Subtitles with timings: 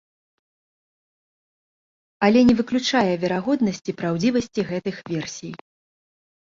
[2.29, 5.53] Але не выключае верагоднасці праўдзівасці гэтых версій.